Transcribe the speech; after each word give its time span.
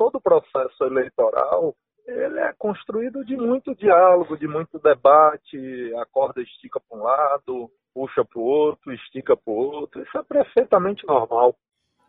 todo 0.00 0.16
o 0.16 0.20
processo 0.22 0.82
eleitoral 0.84 1.74
ele 2.06 2.40
é 2.40 2.54
construído 2.58 3.22
de 3.22 3.36
muito 3.36 3.74
diálogo, 3.74 4.36
de 4.36 4.48
muito 4.48 4.78
debate, 4.78 5.94
a 5.96 6.06
corda 6.06 6.40
estica 6.40 6.80
para 6.80 6.98
um 6.98 7.02
lado, 7.02 7.70
puxa 7.94 8.24
para 8.24 8.40
o 8.40 8.42
outro, 8.42 8.92
estica 8.94 9.36
para 9.36 9.52
o 9.52 9.56
outro. 9.56 10.02
Isso 10.02 10.16
é 10.16 10.22
perfeitamente 10.22 11.06
normal. 11.06 11.54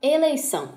Eleição. 0.02 0.70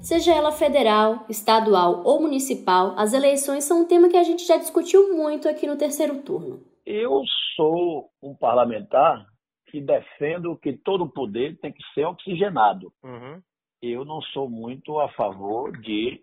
Seja 0.00 0.34
ela 0.34 0.50
federal, 0.50 1.26
estadual 1.28 2.02
ou 2.04 2.22
municipal, 2.22 2.94
as 2.96 3.12
eleições 3.12 3.64
são 3.64 3.82
um 3.82 3.86
tema 3.86 4.08
que 4.08 4.16
a 4.16 4.24
gente 4.24 4.46
já 4.46 4.56
discutiu 4.56 5.14
muito 5.14 5.48
aqui 5.48 5.66
no 5.66 5.76
terceiro 5.76 6.22
turno. 6.22 6.62
Eu 6.86 7.22
sou 7.54 8.08
um 8.22 8.34
parlamentar 8.34 9.26
que 9.66 9.80
defendo 9.80 10.56
que 10.56 10.72
todo 10.72 11.08
poder 11.08 11.58
tem 11.60 11.70
que 11.70 11.82
ser 11.94 12.06
oxigenado. 12.06 12.90
Uhum. 13.04 13.42
Eu 13.82 14.04
não 14.04 14.22
sou 14.22 14.48
muito 14.48 14.98
a 14.98 15.08
favor 15.10 15.70
de 15.80 16.20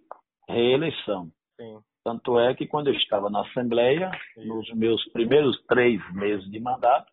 reeleição. 0.48 1.30
Sim. 1.60 1.80
Tanto 2.04 2.38
é 2.38 2.54
que 2.54 2.68
quando 2.68 2.88
eu 2.88 2.94
estava 2.94 3.30
na 3.30 3.42
Assembleia, 3.42 4.12
Sim. 4.34 4.46
nos 4.46 4.70
meus 4.74 5.04
primeiros 5.12 5.58
três 5.68 6.02
meses 6.14 6.50
de 6.52 6.60
mandato, 6.60 7.10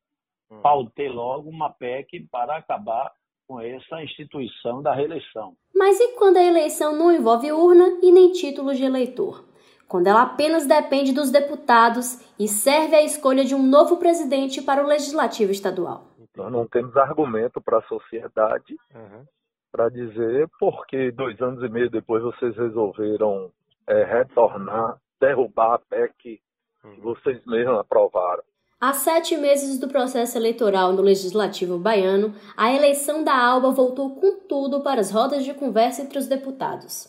uhum. 0.51 0.61
pautei 0.61 1.09
logo 1.09 1.49
uma 1.49 1.71
PEC 1.71 2.27
para 2.31 2.57
acabar 2.57 3.13
com 3.47 3.61
essa 3.61 4.03
instituição 4.03 4.83
da 4.83 4.95
reeleição. 4.95 5.55
Mas 5.75 5.99
e 5.99 6.17
quando 6.17 6.37
a 6.37 6.43
eleição 6.43 6.97
não 6.97 7.13
envolve 7.13 7.51
urna 7.53 7.99
e 8.03 8.11
nem 8.11 8.33
título 8.33 8.75
de 8.75 8.85
eleitor? 8.85 9.45
Quando 9.89 10.07
ela 10.07 10.23
apenas 10.23 10.67
depende 10.67 11.13
dos 11.13 11.33
deputados 11.33 12.21
e 12.39 12.47
serve 12.47 12.95
à 12.95 13.03
escolha 13.03 13.45
de 13.45 13.55
um 13.57 13.63
novo 13.63 13.97
presidente 13.97 14.63
para 14.63 14.85
o 14.85 14.87
legislativo 14.87 15.51
estadual? 15.51 16.07
Nós 16.37 16.53
não 16.53 16.67
temos 16.67 16.97
argumento 16.97 17.61
para 17.61 17.79
a 17.79 17.83
sociedade 17.83 18.77
uhum. 18.95 19.25
Para 19.71 19.89
dizer 19.89 20.49
por 20.59 20.87
que 20.87 21.11
dois 21.11 21.41
anos 21.41 21.63
e 21.63 21.69
meio 21.69 21.91
depois 21.91 22.23
vocês 22.23 22.57
resolveram 22.57 23.51
é, 23.87 24.05
retornar, 24.05 24.99
derrubar 25.21 25.75
a 25.75 25.79
PEC 25.79 26.13
que 26.19 26.41
uhum. 26.85 26.97
vocês 27.01 27.45
mesmos 27.47 27.79
aprovaram. 27.79 28.43
Há 28.81 28.95
sete 28.95 29.37
meses 29.37 29.79
do 29.79 29.89
processo 29.89 30.39
eleitoral 30.39 30.95
no 30.95 31.03
Legislativo 31.03 31.79
baiano, 31.79 32.35
a 32.57 32.73
eleição 32.73 33.23
da 33.23 33.37
Alba 33.37 33.71
voltou 33.71 34.17
com 34.17 34.39
tudo 34.49 34.81
para 34.81 35.01
as 35.01 35.11
rodas 35.11 35.45
de 35.45 35.53
conversa 35.53 36.01
entre 36.01 36.19
os 36.19 36.27
deputados. 36.27 37.07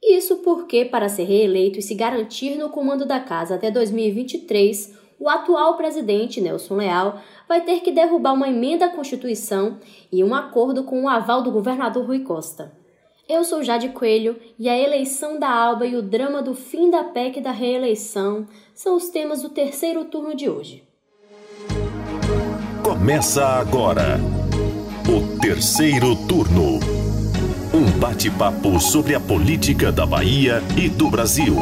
Isso 0.00 0.38
porque, 0.38 0.84
para 0.84 1.08
ser 1.08 1.24
reeleito 1.24 1.78
e 1.78 1.82
se 1.82 1.94
garantir 1.94 2.56
no 2.56 2.70
comando 2.70 3.04
da 3.04 3.18
casa 3.18 3.56
até 3.56 3.70
2023, 3.70 5.01
o 5.22 5.28
atual 5.28 5.76
presidente, 5.76 6.40
Nelson 6.40 6.74
Leal, 6.74 7.20
vai 7.48 7.60
ter 7.60 7.78
que 7.78 7.92
derrubar 7.92 8.32
uma 8.32 8.48
emenda 8.48 8.86
à 8.86 8.88
Constituição 8.88 9.78
e 10.10 10.24
um 10.24 10.34
acordo 10.34 10.82
com 10.82 11.04
o 11.04 11.08
aval 11.08 11.44
do 11.44 11.52
governador 11.52 12.04
Rui 12.04 12.24
Costa. 12.24 12.72
Eu 13.28 13.44
sou 13.44 13.62
Jade 13.62 13.90
Coelho 13.90 14.36
e 14.58 14.68
a 14.68 14.76
eleição 14.76 15.38
da 15.38 15.48
Alba 15.48 15.86
e 15.86 15.94
o 15.94 16.02
drama 16.02 16.42
do 16.42 16.54
fim 16.54 16.90
da 16.90 17.04
PEC 17.04 17.40
da 17.40 17.52
reeleição 17.52 18.48
são 18.74 18.96
os 18.96 19.10
temas 19.10 19.42
do 19.42 19.48
terceiro 19.48 20.04
turno 20.06 20.34
de 20.34 20.50
hoje. 20.50 20.82
Começa 22.82 23.46
agora 23.46 24.18
o 25.08 25.38
terceiro 25.38 26.16
turno. 26.26 26.80
Um 27.72 28.00
bate-papo 28.00 28.80
sobre 28.80 29.14
a 29.14 29.20
política 29.20 29.92
da 29.92 30.04
Bahia 30.04 30.60
e 30.76 30.88
do 30.88 31.08
Brasil. 31.08 31.54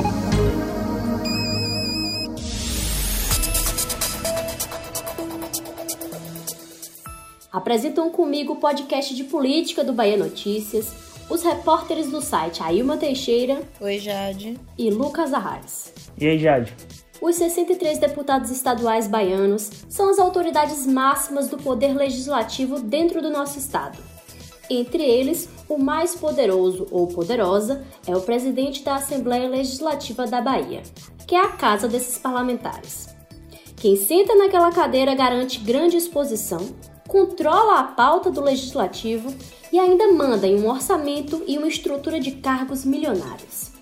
Apresentam 7.52 8.10
comigo 8.10 8.52
o 8.52 8.56
podcast 8.56 9.12
de 9.12 9.24
política 9.24 9.82
do 9.82 9.92
Bahia 9.92 10.16
Notícias, 10.16 10.94
os 11.28 11.42
repórteres 11.42 12.08
do 12.08 12.20
site 12.20 12.62
Ailma 12.62 12.96
Teixeira. 12.96 13.60
Oi, 13.80 13.98
Jade. 13.98 14.56
E 14.78 14.88
Lucas 14.88 15.34
Arraes. 15.34 15.92
E 16.16 16.28
aí, 16.28 16.38
Jade? 16.38 16.72
Os 17.20 17.34
63 17.36 17.98
deputados 17.98 18.52
estaduais 18.52 19.08
baianos 19.08 19.68
são 19.88 20.10
as 20.10 20.20
autoridades 20.20 20.86
máximas 20.86 21.48
do 21.48 21.58
poder 21.58 21.92
legislativo 21.92 22.80
dentro 22.80 23.20
do 23.20 23.30
nosso 23.30 23.58
estado. 23.58 23.98
Entre 24.70 25.02
eles, 25.02 25.48
o 25.68 25.76
mais 25.76 26.14
poderoso 26.14 26.86
ou 26.92 27.08
poderosa 27.08 27.84
é 28.06 28.16
o 28.16 28.20
presidente 28.20 28.84
da 28.84 28.94
Assembleia 28.94 29.48
Legislativa 29.48 30.24
da 30.24 30.40
Bahia, 30.40 30.82
que 31.26 31.34
é 31.34 31.40
a 31.40 31.48
casa 31.48 31.88
desses 31.88 32.16
parlamentares. 32.16 33.08
Quem 33.76 33.96
senta 33.96 34.36
naquela 34.36 34.70
cadeira 34.70 35.14
garante 35.14 35.58
grande 35.58 35.96
exposição, 35.96 36.60
controla 37.10 37.80
a 37.80 37.82
pauta 37.82 38.30
do 38.30 38.40
legislativo 38.40 39.34
e 39.72 39.78
ainda 39.80 40.12
manda 40.12 40.46
em 40.46 40.62
um 40.62 40.70
orçamento 40.70 41.42
e 41.44 41.58
uma 41.58 41.66
estrutura 41.66 42.20
de 42.20 42.30
cargos 42.30 42.84
milionários. 42.84 43.72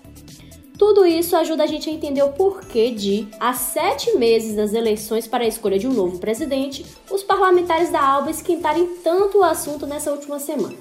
Tudo 0.79 1.05
isso 1.05 1.35
ajuda 1.35 1.63
a 1.63 1.67
gente 1.67 1.89
a 1.89 1.93
entender 1.93 2.23
o 2.23 2.31
porquê 2.31 2.89
de, 2.89 3.27
há 3.39 3.53
sete 3.53 4.17
meses 4.17 4.55
das 4.55 4.73
eleições 4.73 5.27
para 5.27 5.43
a 5.43 5.47
escolha 5.47 5.77
de 5.77 5.87
um 5.87 5.93
novo 5.93 6.17
presidente, 6.17 6.83
os 7.11 7.21
parlamentares 7.21 7.91
da 7.91 8.01
ALBA 8.01 8.31
esquentarem 8.31 8.95
tanto 9.03 9.37
o 9.37 9.43
assunto 9.43 9.85
nessa 9.85 10.11
última 10.11 10.39
semana. 10.39 10.77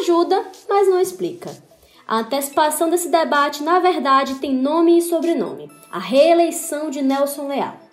Ajuda, 0.00 0.42
mas 0.66 0.88
não 0.88 0.98
explica. 0.98 1.54
A 2.08 2.20
antecipação 2.20 2.88
desse 2.88 3.10
debate, 3.10 3.62
na 3.62 3.78
verdade, 3.78 4.36
tem 4.36 4.54
nome 4.54 4.96
e 4.96 5.02
sobrenome: 5.02 5.70
a 5.90 5.98
reeleição 5.98 6.88
de 6.88 7.02
Nelson 7.02 7.48
Leal. 7.48 7.85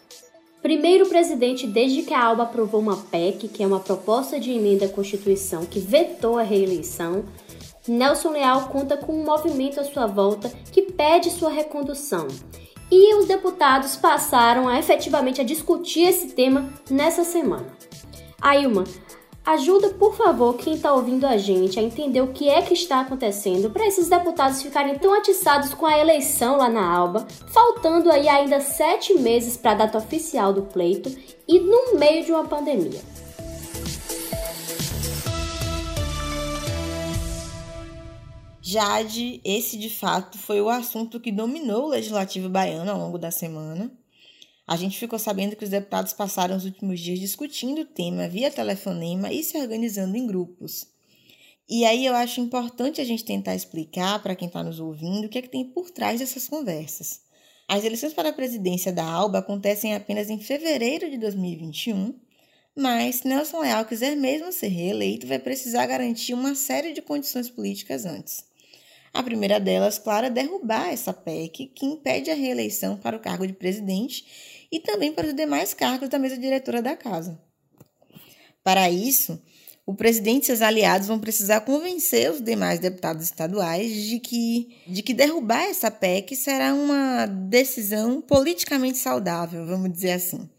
Primeiro 0.64 1.06
presidente 1.08 1.68
desde 1.68 2.04
que 2.04 2.14
a 2.14 2.24
ALBA 2.24 2.44
aprovou 2.44 2.80
uma 2.80 2.96
PEC, 2.96 3.50
que 3.50 3.62
é 3.62 3.68
uma 3.68 3.82
proposta 3.82 4.40
de 4.40 4.50
emenda 4.50 4.86
à 4.86 4.90
Constituição 4.90 5.66
que 5.66 5.78
vetou 5.78 6.40
a 6.40 6.42
reeleição, 6.42 7.26
Nelson 7.86 8.30
Leal 8.30 8.70
conta 8.70 8.96
com 8.96 9.14
um 9.14 9.26
movimento 9.26 9.82
à 9.82 9.84
sua 9.84 10.08
volta 10.08 10.50
que 10.72 10.84
pede 10.84 11.30
sua 11.32 11.50
recondução. 11.50 12.30
E 12.90 13.14
os 13.16 13.26
deputados 13.26 13.98
passaram 13.98 14.70
a 14.70 14.80
efetivamente 14.80 15.42
a 15.42 15.44
discutir 15.44 16.04
esse 16.04 16.30
tema 16.30 16.74
nessa 16.90 17.26
semana. 17.26 17.68
Ailma, 18.42 18.86
ajuda 19.46 19.90
por 19.90 20.16
favor 20.16 20.56
quem 20.56 20.76
está 20.76 20.94
ouvindo 20.94 21.26
a 21.26 21.38
gente 21.38 21.80
a 21.80 21.84
entender 21.84 22.22
o 22.22 22.32
que 22.32 22.48
é 22.48 22.62
que 22.62 22.74
está 22.74 23.02
acontecendo 23.02 23.70
para 23.70 23.86
esses 23.86 24.08
deputados 24.08 24.62
ficarem 24.62 24.98
tão 24.98 25.14
atiçados 25.14 25.74
com 25.74 25.86
a 25.86 25.98
eleição 25.98 26.58
lá 26.58 26.70
na 26.70 26.86
Alba, 26.86 27.28
faltando 27.48 28.10
aí 28.10 28.28
ainda 28.28 28.62
sete 28.62 29.14
meses 29.16 29.58
para 29.58 29.72
a 29.72 29.76
data 29.76 29.98
oficial 29.98 30.54
do 30.54 30.64
pleito 30.64 31.14
e 31.48 31.60
no 31.60 32.00
meio 32.00 32.24
de 32.24 32.32
uma 32.32 32.46
pandemia. 32.46 33.02
Jade, 38.62 39.42
esse 39.44 39.78
de 39.78 39.90
fato 39.90 40.38
foi 40.38 40.62
o 40.62 40.70
assunto 40.70 41.20
que 41.20 41.32
dominou 41.32 41.86
o 41.86 41.90
legislativo 41.90 42.50
baiano 42.50 42.90
ao 42.90 42.98
longo 42.98 43.20
da 43.20 43.30
semana. 43.30 43.92
A 44.66 44.78
gente 44.78 44.98
ficou 44.98 45.20
sabendo 45.20 45.56
que 45.56 45.64
os 45.64 45.70
deputados 45.70 46.14
passaram 46.14 46.56
os 46.56 46.64
últimos 46.64 47.00
dias 47.00 47.20
discutindo 47.20 47.82
o 47.82 47.86
tema 47.86 48.30
via 48.30 48.50
telefonema 48.50 49.32
e 49.32 49.44
se 49.44 49.58
organizando 49.58 50.16
em 50.16 50.26
grupos. 50.26 50.88
E 51.70 51.86
aí 51.86 52.06
eu 52.06 52.14
acho 52.14 52.40
importante 52.40 53.02
a 53.02 53.04
gente 53.04 53.26
tentar 53.26 53.56
explicar 53.56 54.22
para 54.22 54.36
quem 54.36 54.48
está 54.48 54.64
nos 54.64 54.80
ouvindo 54.80 55.26
o 55.26 55.30
que 55.30 55.38
é 55.38 55.42
que 55.42 55.50
tem 55.50 55.66
por 55.66 55.90
trás 55.90 56.20
dessas 56.20 56.48
conversas. 56.48 57.22
As 57.68 57.84
eleições 57.84 58.14
para 58.14 58.30
a 58.30 58.34
presidência 58.34 58.92
da 58.92 59.06
ALBA 59.06 59.40
acontecem 59.40 59.96
apenas 59.96 60.30
em 60.30 60.40
fevereiro 60.40 61.10
de 61.10 61.18
2021, 61.18 62.14
mas 62.76 63.18
se 63.18 63.28
Nelson 63.28 63.60
Leal 63.60 63.86
quiser 63.86 64.16
mesmo 64.16 64.52
ser 64.52 64.68
reeleito, 64.68 65.28
vai 65.28 65.40
precisar 65.40 65.86
garantir 65.86 66.34
uma 66.34 66.56
série 66.56 66.92
de 66.92 67.02
condições 67.02 67.50
políticas 67.50 68.06
antes. 68.06 68.46
A 69.14 69.22
primeira 69.22 69.60
delas, 69.60 70.00
claro, 70.00 70.26
é 70.26 70.30
derrubar 70.32 70.92
essa 70.92 71.14
PEC 71.14 71.68
que 71.68 71.86
impede 71.86 72.32
a 72.32 72.36
reeleição 72.36 72.98
para 72.98 73.16
o 73.16 73.20
cargo 73.20 73.46
de 73.46 73.54
presidente 73.54 74.26
e 74.72 74.80
também 74.80 75.14
para 75.14 75.28
os 75.28 75.36
demais 75.36 75.72
cargos 75.72 76.10
da 76.10 76.18
mesa 76.18 76.36
diretora 76.36 76.82
da 76.82 76.98
casa. 76.98 77.40
Para 78.64 78.90
isso, 78.90 79.40
o 79.86 79.94
presidente 79.94 80.44
e 80.44 80.46
seus 80.48 80.64
aliados 80.64 81.08
vão 81.08 81.20
precisar 81.20 81.62
convencer 81.62 82.32
os 82.32 82.42
demais 82.42 82.80
deputados 82.80 83.24
estaduais 83.24 83.94
de 83.94 84.20
que, 84.20 84.82
de 84.88 85.04
que 85.04 85.14
derrubar 85.14 85.62
essa 85.64 85.92
PEC 85.92 86.36
será 86.36 86.74
uma 86.74 87.28
decisão 87.28 88.20
politicamente 88.20 88.98
saudável, 88.98 89.64
vamos 89.68 89.92
dizer 89.92 90.14
assim, 90.14 90.50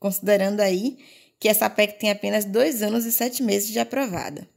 considerando 0.00 0.60
aí 0.60 0.98
que 1.38 1.48
essa 1.48 1.70
PEC 1.70 1.98
tem 1.98 2.10
apenas 2.10 2.44
dois 2.44 2.82
anos 2.82 3.04
e 3.04 3.12
sete 3.12 3.40
meses 3.42 3.68
de 3.68 3.78
aprovada. 3.78 4.48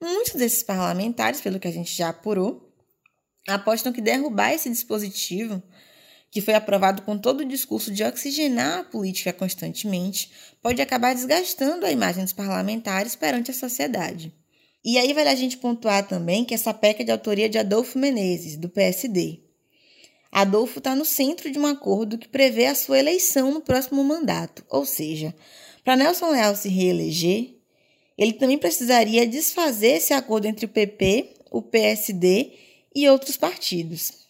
Muitos 0.00 0.34
desses 0.34 0.62
parlamentares, 0.62 1.40
pelo 1.40 1.58
que 1.58 1.68
a 1.68 1.72
gente 1.72 1.94
já 1.94 2.08
apurou, 2.08 2.69
apostam 3.50 3.92
que 3.92 4.00
derrubar 4.00 4.52
esse 4.52 4.68
dispositivo, 4.70 5.62
que 6.30 6.40
foi 6.40 6.54
aprovado 6.54 7.02
com 7.02 7.18
todo 7.18 7.40
o 7.40 7.44
discurso 7.44 7.92
de 7.92 8.04
oxigenar 8.04 8.80
a 8.80 8.84
política 8.84 9.32
constantemente, 9.32 10.30
pode 10.62 10.80
acabar 10.80 11.14
desgastando 11.14 11.84
a 11.84 11.90
imagem 11.90 12.22
dos 12.22 12.32
parlamentares 12.32 13.16
perante 13.16 13.50
a 13.50 13.54
sociedade. 13.54 14.32
E 14.84 14.96
aí 14.96 15.12
vale 15.12 15.28
a 15.28 15.34
gente 15.34 15.58
pontuar 15.58 16.06
também 16.06 16.44
que 16.44 16.54
essa 16.54 16.72
PEC 16.72 17.02
é 17.02 17.04
de 17.04 17.12
autoria 17.12 17.48
de 17.48 17.58
Adolfo 17.58 17.98
Menezes, 17.98 18.56
do 18.56 18.68
PSD. 18.68 19.40
Adolfo 20.32 20.78
está 20.78 20.94
no 20.94 21.04
centro 21.04 21.50
de 21.50 21.58
um 21.58 21.66
acordo 21.66 22.16
que 22.16 22.28
prevê 22.28 22.66
a 22.66 22.74
sua 22.74 22.98
eleição 22.98 23.52
no 23.52 23.60
próximo 23.60 24.02
mandato, 24.04 24.64
ou 24.70 24.86
seja, 24.86 25.34
para 25.84 25.96
Nelson 25.96 26.30
Leal 26.30 26.54
se 26.54 26.68
reeleger, 26.68 27.56
ele 28.16 28.34
também 28.34 28.58
precisaria 28.58 29.26
desfazer 29.26 29.96
esse 29.96 30.12
acordo 30.12 30.46
entre 30.46 30.66
o 30.66 30.68
PP, 30.68 31.34
o 31.50 31.60
PSD 31.60 32.52
e 32.94 33.08
outros 33.08 33.36
partidos. 33.36 34.28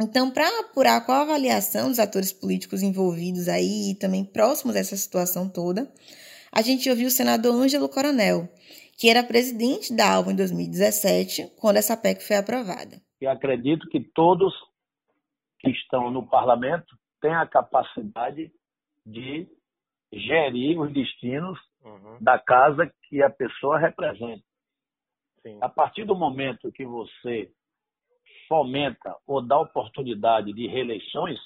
Então, 0.00 0.30
para 0.30 0.48
apurar 0.60 1.04
qual 1.04 1.18
a 1.18 1.22
avaliação 1.22 1.88
dos 1.88 1.98
atores 1.98 2.32
políticos 2.32 2.82
envolvidos 2.82 3.48
aí 3.48 3.92
e 3.92 3.98
também 3.98 4.24
próximos 4.24 4.74
dessa 4.74 4.96
situação 4.96 5.48
toda, 5.50 5.92
a 6.52 6.62
gente 6.62 6.88
ouviu 6.88 7.08
o 7.08 7.10
senador 7.10 7.54
Ângelo 7.54 7.88
Coronel, 7.88 8.48
que 8.98 9.08
era 9.08 9.22
presidente 9.22 9.94
da 9.94 10.14
ALVA 10.14 10.32
em 10.32 10.36
2017, 10.36 11.52
quando 11.60 11.76
essa 11.76 11.96
PEC 11.96 12.22
foi 12.26 12.36
aprovada. 12.36 13.00
Eu 13.20 13.30
acredito 13.30 13.88
que 13.88 14.00
todos 14.00 14.52
que 15.60 15.70
estão 15.70 16.10
no 16.10 16.26
parlamento 16.26 16.96
têm 17.20 17.34
a 17.34 17.46
capacidade 17.46 18.50
de 19.06 19.46
gerir 20.12 20.78
os 20.80 20.92
destinos 20.92 21.58
uhum. 21.84 22.18
da 22.20 22.38
casa 22.38 22.92
que 23.04 23.22
a 23.22 23.30
pessoa 23.30 23.78
representa. 23.78 24.42
Sim. 25.42 25.58
A 25.60 25.68
partir 25.68 26.04
do 26.04 26.14
momento 26.14 26.72
que 26.72 26.84
você 26.84 27.50
fomenta 28.52 29.16
ou 29.26 29.40
dá 29.40 29.58
oportunidade 29.58 30.52
de 30.52 30.66
reeleições, 30.66 31.38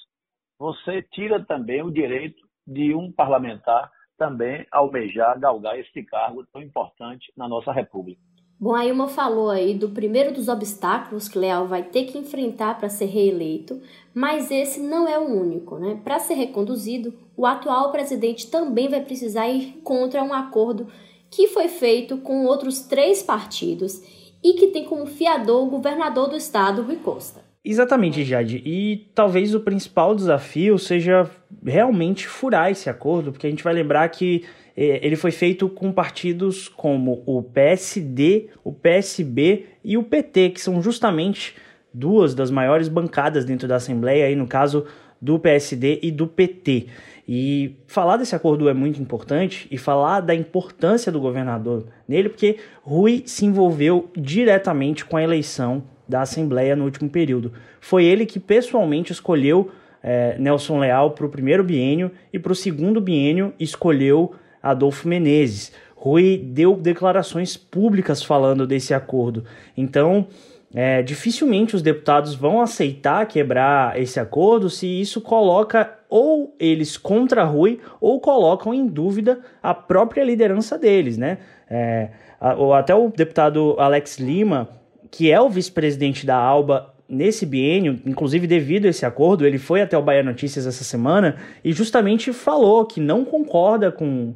você 0.59 1.01
tira 1.13 1.41
também 1.45 1.81
o 1.81 1.89
direito 1.89 2.45
de 2.67 2.93
um 2.93 3.09
parlamentar 3.13 3.89
também 4.17 4.67
almejar, 4.69 5.39
galgar 5.39 5.79
esse 5.79 6.03
cargo 6.03 6.45
tão 6.51 6.61
importante 6.61 7.31
na 7.37 7.47
nossa 7.47 7.71
República. 7.71 8.19
Bom, 8.59 8.75
a 8.75 8.85
Ilma 8.85 9.07
falou 9.07 9.49
aí 9.49 9.73
do 9.73 9.91
primeiro 9.91 10.33
dos 10.33 10.49
obstáculos 10.49 11.29
que 11.29 11.39
Leal 11.39 11.65
vai 11.65 11.83
ter 11.83 12.05
que 12.05 12.17
enfrentar 12.17 12.77
para 12.77 12.89
ser 12.89 13.05
reeleito, 13.05 13.81
mas 14.13 14.51
esse 14.51 14.81
não 14.81 15.07
é 15.07 15.17
o 15.17 15.27
único, 15.27 15.77
né? 15.77 16.01
Para 16.03 16.19
ser 16.19 16.33
reconduzido, 16.33 17.13
o 17.37 17.45
atual 17.45 17.89
presidente 17.91 18.51
também 18.51 18.89
vai 18.89 18.99
precisar 19.01 19.47
ir 19.47 19.79
contra 19.81 20.23
um 20.23 20.33
acordo 20.33 20.87
que 21.31 21.47
foi 21.47 21.69
feito 21.69 22.17
com 22.17 22.45
outros 22.45 22.81
três 22.81 23.23
partidos 23.23 24.01
e 24.43 24.53
que 24.53 24.67
tem 24.67 24.85
como 24.85 25.05
fiador 25.05 25.65
o 25.65 25.69
governador 25.69 26.29
do 26.29 26.35
estado, 26.35 26.81
Rui 26.81 26.97
Costa. 26.97 27.41
Exatamente, 27.63 28.23
Jade. 28.23 28.61
E 28.65 29.09
talvez 29.13 29.53
o 29.53 29.59
principal 29.59 30.15
desafio 30.15 30.79
seja 30.79 31.29
realmente 31.65 32.25
furar 32.25 32.71
esse 32.71 32.89
acordo, 32.89 33.31
porque 33.31 33.45
a 33.45 33.49
gente 33.49 33.63
vai 33.63 33.73
lembrar 33.73 34.07
que 34.09 34.45
eh, 34.75 34.99
ele 35.03 35.17
foi 35.17 35.31
feito 35.31 35.67
com 35.67 35.91
partidos 35.91 36.69
como 36.69 37.21
o 37.25 37.43
PSD, 37.43 38.47
o 38.63 38.71
PSB 38.71 39.65
e 39.83 39.97
o 39.97 40.03
PT, 40.03 40.51
que 40.51 40.61
são 40.61 40.81
justamente 40.81 41.55
duas 41.93 42.33
das 42.33 42.49
maiores 42.49 42.87
bancadas 42.87 43.43
dentro 43.43 43.67
da 43.67 43.75
Assembleia, 43.75 44.27
aí 44.27 44.35
no 44.35 44.47
caso 44.47 44.85
do 45.21 45.39
PSD 45.39 45.99
e 46.03 46.11
do 46.11 46.27
PT. 46.27 46.87
E 47.27 47.75
falar 47.87 48.15
desse 48.15 48.35
acordo 48.35 48.69
é 48.69 48.73
muito 48.73 49.01
importante 49.01 49.67
e 49.69 49.77
falar 49.77 50.21
da 50.21 50.33
importância 50.33 51.11
do 51.11 51.19
governador 51.19 51.87
nele, 52.07 52.29
porque 52.29 52.57
Rui 52.81 53.23
se 53.25 53.45
envolveu 53.45 54.09
diretamente 54.15 55.03
com 55.03 55.17
a 55.17 55.23
eleição 55.23 55.83
da 56.07 56.21
Assembleia 56.21 56.75
no 56.75 56.85
último 56.85 57.09
período. 57.09 57.51
Foi 57.81 58.05
ele 58.05 58.25
que 58.25 58.39
pessoalmente 58.39 59.11
escolheu 59.11 59.69
é, 60.01 60.37
Nelson 60.39 60.79
Leal 60.79 61.11
para 61.11 61.25
o 61.25 61.29
primeiro 61.29 61.65
biênio 61.65 62.11
e 62.31 62.39
para 62.39 62.53
o 62.53 62.55
segundo 62.55 63.01
biênio 63.01 63.53
escolheu 63.59 64.33
Adolfo 64.63 65.05
Menezes. 65.05 65.73
Rui 65.95 66.37
deu 66.37 66.77
declarações 66.77 67.57
públicas 67.57 68.23
falando 68.23 68.65
desse 68.65 68.93
acordo. 68.93 69.43
Então, 69.75 70.27
é, 70.73 71.01
dificilmente 71.01 71.75
os 71.75 71.81
deputados 71.81 72.35
vão 72.35 72.61
aceitar 72.61 73.25
quebrar 73.25 73.99
esse 73.99 74.19
acordo 74.19 74.69
se 74.69 74.85
isso 74.85 75.21
coloca 75.21 75.97
ou 76.09 76.55
eles 76.59 76.97
contra 76.97 77.43
Rui 77.43 77.79
ou 78.01 78.19
colocam 78.19 78.73
em 78.73 78.85
dúvida 78.85 79.39
a 79.63 79.73
própria 79.73 80.23
liderança 80.23 80.77
deles, 80.77 81.17
né? 81.17 81.37
É, 81.69 82.09
ou 82.57 82.73
até 82.73 82.93
o 82.93 83.09
deputado 83.09 83.75
Alex 83.79 84.19
Lima, 84.19 84.69
que 85.09 85.31
é 85.31 85.39
o 85.39 85.49
vice-presidente 85.49 86.25
da 86.25 86.35
Alba 86.35 86.93
nesse 87.07 87.45
biênio, 87.45 87.99
inclusive 88.05 88.45
devido 88.45 88.85
a 88.85 88.89
esse 88.89 89.05
acordo, 89.05 89.45
ele 89.45 89.57
foi 89.57 89.81
até 89.81 89.97
o 89.97 90.01
Bahia 90.01 90.23
Notícias 90.23 90.67
essa 90.67 90.83
semana 90.83 91.37
e 91.63 91.71
justamente 91.71 92.33
falou 92.33 92.85
que 92.85 92.99
não 92.99 93.23
concorda 93.23 93.91
com, 93.91 94.35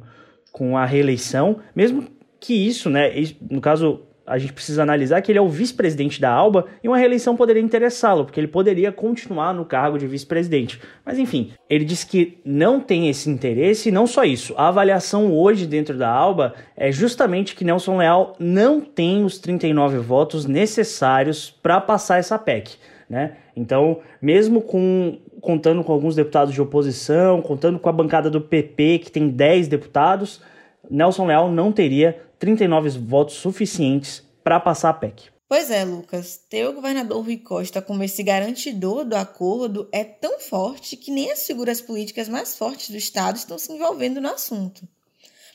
com 0.50 0.76
a 0.76 0.86
reeleição, 0.86 1.58
mesmo 1.74 2.06
que 2.40 2.54
isso, 2.66 2.88
né, 2.88 3.10
no 3.50 3.60
caso 3.60 4.00
a 4.32 4.38
gente 4.38 4.54
precisa 4.54 4.82
analisar 4.82 5.20
que 5.20 5.30
ele 5.30 5.38
é 5.38 5.42
o 5.42 5.48
vice-presidente 5.48 6.18
da 6.18 6.30
Alba 6.30 6.64
e 6.82 6.88
uma 6.88 6.96
reeleição 6.96 7.36
poderia 7.36 7.60
interessá-lo, 7.60 8.24
porque 8.24 8.40
ele 8.40 8.46
poderia 8.46 8.90
continuar 8.90 9.52
no 9.52 9.66
cargo 9.66 9.98
de 9.98 10.06
vice-presidente. 10.06 10.80
Mas 11.04 11.18
enfim, 11.18 11.52
ele 11.68 11.84
disse 11.84 12.06
que 12.06 12.38
não 12.42 12.80
tem 12.80 13.10
esse 13.10 13.28
interesse 13.28 13.90
e 13.90 13.92
não 13.92 14.06
só 14.06 14.24
isso. 14.24 14.54
A 14.56 14.68
avaliação 14.68 15.30
hoje 15.30 15.66
dentro 15.66 15.98
da 15.98 16.08
Alba 16.08 16.54
é 16.74 16.90
justamente 16.90 17.54
que 17.54 17.62
Nelson 17.62 17.98
Leal 17.98 18.34
não 18.38 18.80
tem 18.80 19.22
os 19.22 19.38
39 19.38 19.98
votos 19.98 20.46
necessários 20.46 21.50
para 21.50 21.78
passar 21.78 22.18
essa 22.18 22.38
PEC. 22.38 22.76
Né? 23.10 23.36
Então, 23.54 23.98
mesmo 24.22 24.62
com 24.62 25.18
contando 25.42 25.84
com 25.84 25.92
alguns 25.92 26.14
deputados 26.14 26.54
de 26.54 26.62
oposição, 26.62 27.42
contando 27.42 27.78
com 27.78 27.88
a 27.88 27.92
bancada 27.92 28.30
do 28.30 28.40
PP, 28.40 29.00
que 29.00 29.10
tem 29.10 29.28
10 29.28 29.68
deputados, 29.68 30.40
Nelson 30.88 31.26
Leal 31.26 31.50
não 31.50 31.72
teria 31.72 32.22
39 32.42 32.98
votos 32.98 33.36
suficientes 33.36 34.20
para 34.42 34.58
passar 34.58 34.90
a 34.90 34.94
PEC. 34.94 35.30
Pois 35.48 35.70
é, 35.70 35.84
Lucas. 35.84 36.40
Ter 36.50 36.66
o 36.66 36.72
governador 36.72 37.24
Rui 37.24 37.36
Costa 37.36 37.80
como 37.80 38.02
esse 38.02 38.20
garantidor 38.20 39.04
do 39.04 39.14
acordo 39.14 39.88
é 39.92 40.02
tão 40.02 40.40
forte 40.40 40.96
que 40.96 41.12
nem 41.12 41.30
as 41.30 41.46
figuras 41.46 41.80
políticas 41.80 42.28
mais 42.28 42.56
fortes 42.56 42.90
do 42.90 42.96
Estado 42.96 43.36
estão 43.36 43.56
se 43.56 43.70
envolvendo 43.70 44.20
no 44.20 44.28
assunto. 44.28 44.88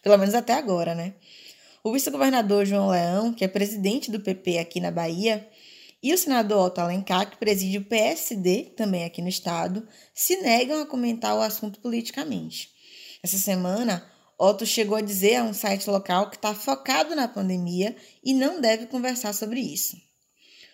Pelo 0.01 0.17
menos 0.17 0.33
até 0.33 0.53
agora, 0.53 0.95
né? 0.95 1.15
O 1.83 1.91
vice-governador 1.91 2.65
João 2.65 2.87
Leão, 2.87 3.33
que 3.33 3.43
é 3.43 3.49
presidente 3.49 4.09
do 4.09 4.21
PP 4.21 4.57
aqui 4.57 4.79
na 4.79 4.89
Bahia, 4.89 5.45
e 6.01 6.13
o 6.13 6.17
senador 6.17 6.67
Otto 6.67 6.79
Alencar, 6.79 7.29
que 7.29 7.35
preside 7.35 7.79
o 7.79 7.83
PSD, 7.83 8.71
também 8.77 9.03
aqui 9.03 9.21
no 9.21 9.27
estado, 9.27 9.85
se 10.13 10.37
negam 10.37 10.81
a 10.81 10.85
comentar 10.85 11.35
o 11.35 11.41
assunto 11.41 11.81
politicamente. 11.81 12.69
Essa 13.21 13.37
semana, 13.37 14.09
Otto 14.39 14.65
chegou 14.65 14.95
a 14.95 15.01
dizer 15.01 15.37
a 15.37 15.43
um 15.43 15.53
site 15.53 15.89
local 15.89 16.29
que 16.29 16.35
está 16.35 16.53
focado 16.53 17.15
na 17.15 17.27
pandemia 17.27 17.95
e 18.23 18.33
não 18.33 18.61
deve 18.61 18.85
conversar 18.85 19.33
sobre 19.33 19.59
isso. 19.59 19.97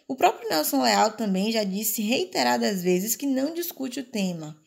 O 0.05 0.15
próprio 0.15 0.49
Nelson 0.49 0.81
Leal 0.81 1.11
também 1.11 1.51
já 1.51 1.63
disse 1.63 2.01
reiteradas 2.01 2.83
vezes 2.83 3.15
que 3.15 3.25
não 3.25 3.53
discute 3.53 4.01
o 4.01 4.03
tema, 4.03 4.57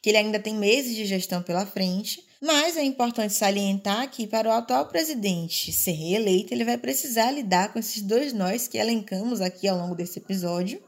que 0.00 0.08
ele 0.08 0.16
ainda 0.16 0.38
tem 0.38 0.54
meses 0.54 0.96
de 0.96 1.04
gestão 1.04 1.42
pela 1.42 1.66
frente, 1.66 2.24
mas 2.40 2.78
é 2.78 2.82
importante 2.82 3.34
salientar 3.34 4.10
que 4.10 4.26
para 4.26 4.48
o 4.48 4.52
atual 4.52 4.86
presidente 4.86 5.70
ser 5.70 5.92
reeleito, 5.92 6.54
ele 6.54 6.64
vai 6.64 6.78
precisar 6.78 7.30
lidar 7.30 7.72
com 7.72 7.78
esses 7.78 8.00
dois 8.00 8.32
nós 8.32 8.66
que 8.66 8.78
elencamos 8.78 9.42
aqui 9.42 9.68
ao 9.68 9.76
longo 9.76 9.94
desse 9.94 10.18
episódio, 10.18 10.82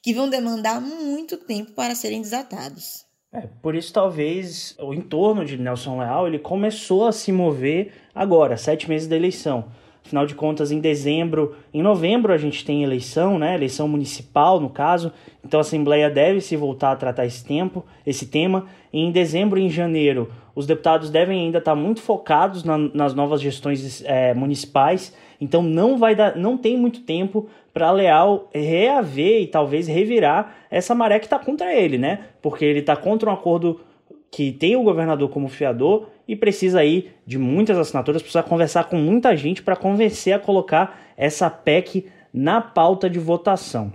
que 0.00 0.14
vão 0.14 0.30
demandar 0.30 0.80
muito 0.80 1.36
tempo 1.36 1.72
para 1.72 1.96
serem 1.96 2.22
desatados. 2.22 3.07
É, 3.30 3.42
por 3.60 3.74
isso 3.74 3.92
talvez 3.92 4.74
o 4.80 4.94
entorno 4.94 5.44
de 5.44 5.58
Nelson 5.58 5.98
Leal 5.98 6.26
ele 6.26 6.38
começou 6.38 7.06
a 7.06 7.12
se 7.12 7.30
mover 7.30 7.92
agora, 8.14 8.56
sete 8.56 8.88
meses 8.88 9.06
da 9.06 9.16
eleição. 9.16 9.66
Afinal 10.02 10.24
de 10.24 10.34
contas, 10.34 10.72
em 10.72 10.80
dezembro, 10.80 11.54
em 11.74 11.82
novembro 11.82 12.32
a 12.32 12.38
gente 12.38 12.64
tem 12.64 12.82
eleição, 12.82 13.38
né? 13.38 13.54
Eleição 13.54 13.86
municipal, 13.86 14.58
no 14.58 14.70
caso. 14.70 15.12
Então 15.44 15.58
a 15.58 15.60
Assembleia 15.60 16.08
deve 16.08 16.40
se 16.40 16.56
voltar 16.56 16.92
a 16.92 16.96
tratar 16.96 17.26
esse 17.26 17.44
tempo, 17.44 17.84
esse 18.06 18.26
tema. 18.28 18.64
E 18.90 19.00
em 19.00 19.12
dezembro 19.12 19.58
e 19.58 19.64
em 19.64 19.68
janeiro, 19.68 20.32
os 20.58 20.66
deputados 20.66 21.08
devem 21.08 21.40
ainda 21.42 21.58
estar 21.58 21.76
muito 21.76 22.02
focados 22.02 22.64
na, 22.64 22.76
nas 22.76 23.14
novas 23.14 23.40
gestões 23.40 24.02
é, 24.04 24.34
municipais. 24.34 25.14
Então 25.40 25.62
não 25.62 25.96
vai 25.96 26.16
dar, 26.16 26.34
não 26.34 26.58
tem 26.58 26.76
muito 26.76 27.02
tempo 27.02 27.48
para 27.72 27.92
Leal 27.92 28.50
reaver 28.52 29.42
e 29.42 29.46
talvez 29.46 29.86
revirar 29.86 30.56
essa 30.68 30.96
maré 30.96 31.20
que 31.20 31.26
está 31.26 31.38
contra 31.38 31.72
ele, 31.72 31.96
né? 31.96 32.24
Porque 32.42 32.64
ele 32.64 32.80
está 32.80 32.96
contra 32.96 33.30
um 33.30 33.32
acordo 33.32 33.80
que 34.32 34.50
tem 34.50 34.74
o 34.74 34.82
governador 34.82 35.28
como 35.28 35.46
fiador 35.46 36.08
e 36.26 36.34
precisa 36.34 36.80
aí 36.80 37.08
de 37.24 37.38
muitas 37.38 37.78
assinaturas, 37.78 38.20
precisa 38.20 38.42
conversar 38.42 38.82
com 38.88 38.96
muita 38.96 39.36
gente 39.36 39.62
para 39.62 39.76
convencer 39.76 40.32
a 40.32 40.40
colocar 40.40 40.98
essa 41.16 41.48
PEC 41.48 42.06
na 42.34 42.60
pauta 42.60 43.08
de 43.08 43.20
votação. 43.20 43.92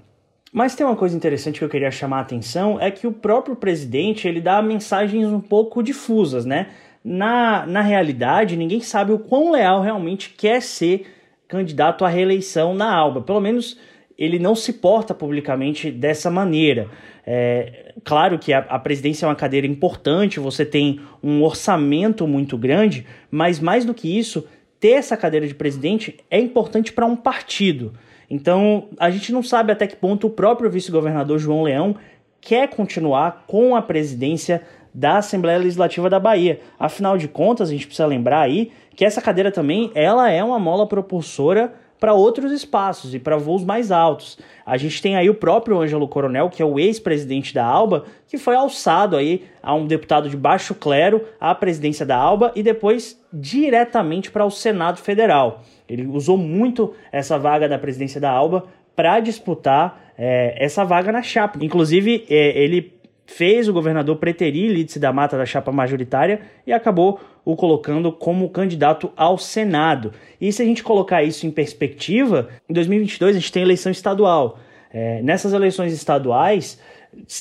Mas 0.54 0.76
tem 0.76 0.86
uma 0.86 0.96
coisa 0.96 1.18
interessante 1.18 1.58
que 1.58 1.66
eu 1.66 1.70
queria 1.70 1.90
chamar 1.90 2.20
a 2.20 2.22
atenção, 2.22 2.80
é 2.80 2.92
que 2.92 3.08
o 3.08 3.12
próprio 3.12 3.56
presidente 3.56 4.28
ele 4.28 4.40
dá 4.40 4.62
mensagens 4.62 5.28
um 5.28 5.42
pouco 5.42 5.82
difusas, 5.82 6.46
né? 6.46 6.68
Na, 7.04 7.66
na 7.66 7.82
realidade, 7.82 8.56
ninguém 8.56 8.80
sabe 8.80 9.12
o 9.12 9.18
quão 9.18 9.52
leal 9.52 9.82
realmente 9.82 10.30
quer 10.30 10.62
ser 10.62 11.08
candidato 11.48 12.06
à 12.06 12.08
reeleição 12.08 12.76
na 12.76 12.94
Alba. 12.94 13.22
Pelo 13.22 13.42
menos 13.42 13.80
ele 14.16 14.38
não 14.38 14.54
se 14.54 14.74
porta 14.74 15.12
publicamente 15.14 15.90
dessa 15.90 16.30
maneira. 16.30 16.88
É, 17.26 17.94
claro 18.04 18.38
que 18.38 18.54
a, 18.54 18.60
a, 18.60 18.78
presidência 18.78 19.26
é 19.26 19.30
uma 19.30 19.36
cadeira 19.36 19.66
importante, 19.66 20.40
você 20.40 20.64
tem 20.64 21.00
um 21.22 21.42
orçamento 21.42 22.28
muito 22.28 22.58
grande, 22.60 23.08
mas 23.32 23.60
mais 23.60 23.86
do 23.86 23.94
que 23.94 24.20
isso, 24.20 24.48
ter 24.80 24.92
essa 24.92 25.18
cadeira 25.18 25.48
de 25.48 25.56
presidente 25.56 26.20
é 26.30 26.40
importante 26.40 26.94
para 26.94 27.08
um 27.08 27.16
partido. 27.16 27.94
Então, 28.30 28.90
a 29.00 29.10
gente 29.10 29.32
não 29.32 29.44
sabe 29.44 29.72
até 29.72 29.88
que 29.88 29.96
ponto 29.96 30.28
o 30.28 30.30
próprio 30.30 30.70
vice-governador 30.70 31.40
João 31.40 31.64
Leão 31.64 31.96
quer 32.40 32.68
continuar 32.70 33.46
com 33.48 33.76
a 33.76 33.82
presidência 33.82 34.62
da 34.94 35.18
Assembleia 35.18 35.58
Legislativa 35.58 36.10
da 36.10 36.20
Bahia. 36.20 36.60
Afinal 36.78 37.18
de 37.18 37.28
contas, 37.28 37.70
a 37.70 37.72
gente 37.72 37.88
precisa 37.88 38.06
lembrar 38.06 38.42
aí 38.42 38.72
que 38.96 39.04
essa 39.04 39.22
cadeira 39.22 39.52
também 39.52 39.92
ela 39.96 40.30
é 40.30 40.44
uma 40.44 40.60
mola 40.60 40.88
propulsora 40.88 41.74
para 42.04 42.14
outros 42.14 42.52
espaços 42.52 43.16
e 43.16 43.20
para 43.20 43.38
voos 43.38 43.64
mais 43.64 43.90
altos. 43.90 44.38
A 44.66 44.76
gente 44.76 45.02
tem 45.02 45.16
aí 45.16 45.30
o 45.30 45.34
próprio 45.34 45.80
Ângelo 45.80 46.06
Coronel, 46.06 46.50
que 46.50 46.62
é 46.62 46.66
o 46.66 46.78
ex-presidente 46.78 47.54
da 47.54 47.66
ALBA, 47.66 48.04
que 48.28 48.38
foi 48.38 48.58
alçado 48.58 49.16
aí 49.16 49.46
a 49.62 49.74
um 49.74 49.88
deputado 49.88 50.28
de 50.28 50.36
baixo 50.36 50.76
clero 50.76 51.24
à 51.40 51.56
presidência 51.56 52.06
da 52.06 52.18
ALBA 52.18 52.52
e 52.58 52.62
depois 52.62 53.18
diretamente 53.32 54.32
para 54.32 54.44
o 54.44 54.52
Senado 54.52 55.00
Federal. 55.00 55.64
Ele 55.88 56.06
usou 56.06 56.38
muito 56.38 56.94
essa 57.10 57.40
vaga 57.40 57.70
da 57.70 57.80
presidência 57.80 58.20
da 58.20 58.32
ALBA 58.32 58.66
para 58.94 59.22
disputar 59.22 60.12
é, 60.18 60.62
essa 60.62 60.84
vaga 60.84 61.10
na 61.10 61.22
chapa. 61.22 61.58
Inclusive, 61.62 62.26
é, 62.30 62.62
ele 62.62 62.92
fez 63.26 63.68
o 63.68 63.74
governador 63.74 64.18
preterir 64.18 64.72
Lídice 64.72 65.00
da 65.00 65.14
Mata 65.14 65.38
da 65.38 65.46
chapa 65.46 65.72
majoritária 65.72 66.42
e 66.66 66.74
acabou 66.74 67.20
o 67.46 67.56
colocando 67.56 68.12
como 68.12 68.50
candidato 68.50 69.12
ao 69.16 69.38
Senado. 69.38 70.14
E 70.40 70.52
se 70.52 70.62
a 70.62 70.66
gente 70.66 70.84
colocar 70.84 71.24
isso 71.24 71.46
em 71.46 71.52
perspectiva, 71.52 72.50
em 72.70 72.74
2022 72.74 73.36
a 73.36 73.40
gente 73.40 73.52
tem 73.52 73.64
eleição 73.64 73.92
estadual. 73.92 74.60
É, 74.94 75.22
nessas 75.22 75.54
eleições 75.54 75.92
estaduais, 75.92 76.80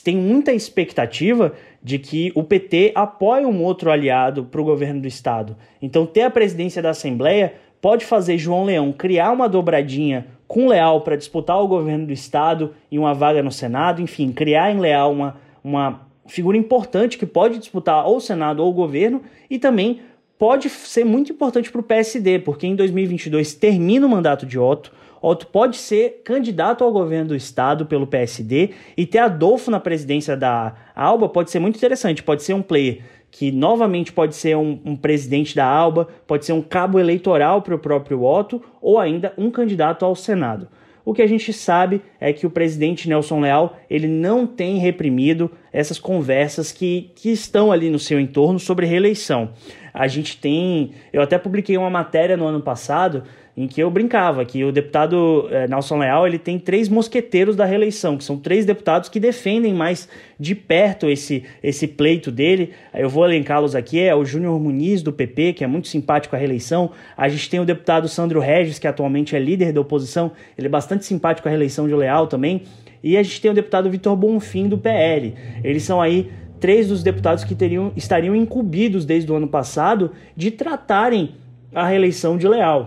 tem 0.03 0.17
muita 0.17 0.53
expectativa 0.53 1.53
de 1.83 1.99
que 1.99 2.33
o 2.35 2.43
PT 2.43 2.93
apoie 2.95 3.45
um 3.45 3.63
outro 3.63 3.91
aliado 3.91 4.45
para 4.45 4.61
o 4.61 4.65
governo 4.65 5.01
do 5.03 5.09
estado. 5.09 5.57
Então, 5.81 6.07
ter 6.07 6.23
a 6.23 6.31
presidência 6.31 6.81
da 6.81 6.91
Assembleia 6.91 7.55
pode 7.81 8.05
fazer 8.05 8.39
João 8.39 8.65
Leão 8.65 8.93
criar 8.93 9.33
uma 9.33 9.49
dobradinha 9.49 10.27
com 10.47 10.69
Leal 10.69 11.01
para 11.01 11.17
disputar 11.17 11.61
o 11.61 11.67
governo 11.69 12.07
do 12.07 12.13
estado 12.13 12.75
e 12.91 12.99
uma 12.99 13.15
vaga 13.15 13.43
no 13.43 13.51
Senado, 13.51 14.01
enfim, 14.01 14.33
criar 14.33 14.71
em 14.71 14.79
Leal 14.79 15.13
uma 15.13 15.37
uma 15.63 16.07
figura 16.27 16.57
importante 16.57 17.19
que 17.19 17.27
pode 17.27 17.59
disputar 17.59 18.07
ou 18.07 18.17
o 18.17 18.21
Senado 18.21 18.63
ou 18.63 18.71
o 18.71 18.75
governo 18.75 19.23
e 19.51 19.59
também 19.59 20.01
pode 20.39 20.69
ser 20.69 21.05
muito 21.05 21.33
importante 21.33 21.71
para 21.71 21.81
o 21.81 21.85
PSD, 21.85 22.41
porque 22.41 22.67
em 22.67 22.75
2022 22.75 23.55
termina 23.55 24.07
o 24.07 24.11
mandato 24.11 24.45
de 24.45 24.59
Otto. 24.59 24.93
Otto 25.21 25.47
pode 25.47 25.77
ser 25.77 26.23
candidato 26.25 26.83
ao 26.83 26.91
governo 26.91 27.29
do 27.29 27.37
estado 27.37 27.87
pelo 27.87 28.09
PSD 28.09 28.71
e 28.97 29.07
ter 29.07 29.19
Adolfo 29.19 29.71
na 29.71 29.79
presidência 29.79 30.37
da 30.37 30.75
Alba 30.97 31.29
pode 31.29 31.51
ser 31.51 31.61
muito 31.61 31.77
interessante. 31.77 32.25
Pode 32.25 32.43
ser 32.43 32.55
um 32.55 32.63
player 32.63 33.03
que 33.31 33.53
novamente 33.53 34.13
pode 34.13 34.35
ser 34.35 34.57
um, 34.57 34.81
um 34.85 34.97
presidente 34.97 35.55
da 35.55 35.65
Alba, 35.65 36.09
pode 36.27 36.45
ser 36.45 36.53
um 36.53 36.61
cabo 36.61 36.99
eleitoral 36.99 37.63
para 37.63 37.75
o 37.75 37.79
próprio 37.79 38.25
Otto 38.25 38.61
ou 38.81 38.99
ainda 38.99 39.33
um 39.39 39.51
candidato 39.51 40.05
ao 40.05 40.17
Senado. 40.17 40.67
O 41.05 41.13
que 41.13 41.23
a 41.23 41.27
gente 41.27 41.53
sabe 41.53 42.01
é 42.21 42.33
que 42.33 42.47
o 42.47 42.51
presidente 42.51 43.09
Nelson 43.09 43.41
Leal 43.41 43.77
ele 43.91 44.07
não 44.07 44.47
tem 44.47 44.79
reprimido 44.79 45.51
essas 45.73 45.99
conversas 45.99 46.71
que, 46.71 47.11
que 47.17 47.31
estão 47.31 47.73
ali 47.73 47.91
no 47.91 47.99
seu 47.99 48.21
entorno 48.21 48.59
sobre 48.59 48.87
reeleição. 48.87 49.51
A 49.93 50.07
gente 50.07 50.39
tem. 50.39 50.93
Eu 51.13 51.21
até 51.21 51.39
publiquei 51.39 51.77
uma 51.77 51.91
matéria 51.91 52.37
no 52.37 52.47
ano 52.47 52.61
passado 52.61 53.25
em 53.55 53.67
que 53.69 53.83
eu 53.83 53.91
brincava 53.91 54.45
que 54.45 54.65
o 54.65 54.73
deputado 54.73 55.47
é, 55.51 55.69
Nelson 55.69 55.99
Leal 55.99 56.27
ele 56.27 56.39
tem 56.39 56.59
três 56.59 56.89
mosqueteiros 56.89 57.55
da 57.55 57.67
reeleição, 57.67 58.17
que 58.17 58.25
são 58.25 58.39
três 58.39 58.65
deputados 58.65 59.11
que 59.11 59.21
defendem 59.21 59.75
mais 59.75 60.09
de 60.41 60.55
perto 60.55 61.09
esse, 61.09 61.45
esse 61.63 61.87
pleito 61.87 62.33
dele. 62.33 62.71
Eu 62.95 63.11
vou 63.11 63.27
elencá-los 63.27 63.75
aqui: 63.75 64.01
é 64.01 64.15
o 64.15 64.25
Júnior 64.25 64.59
Muniz, 64.59 65.03
do 65.03 65.13
PP, 65.13 65.53
que 65.53 65.65
é 65.65 65.67
muito 65.67 65.89
simpático 65.89 66.35
à 66.35 66.39
reeleição. 66.39 66.91
A 67.17 67.29
gente 67.29 67.51
tem 67.51 67.61
o 67.61 67.65
deputado 67.65 68.09
Sandro 68.09 68.41
Regis, 68.41 68.79
que 68.79 68.87
atualmente 68.87 69.37
é 69.37 69.39
líder 69.39 69.73
da 69.73 69.81
oposição, 69.81 70.33
ele 70.57 70.67
é 70.67 70.71
bastante 70.71 71.05
simpático 71.05 71.47
à 71.47 71.51
reeleição 71.51 71.87
de 71.87 71.95
Leal 71.95 72.27
também. 72.27 72.63
E 73.03 73.19
a 73.19 73.23
gente 73.23 73.41
tem 73.41 73.51
o 73.51 73.55
deputado 73.55 73.91
Vitor 73.91 74.17
Bonfim, 74.17 74.69
do 74.69 74.79
PL. 74.79 75.35
Eles 75.63 75.83
são 75.83 76.01
aí 76.01 76.31
três 76.61 76.89
dos 76.89 77.03
deputados 77.03 77.43
que 77.43 77.55
teriam, 77.55 77.93
estariam 77.97 78.35
incumbidos 78.37 79.05
desde 79.05 79.31
o 79.31 79.35
ano 79.35 79.49
passado 79.49 80.13
de 80.37 80.53
tratarem 80.53 81.35
a 81.75 81.87
reeleição 81.87 82.39
de 82.39 82.47
Leal. 82.47 82.87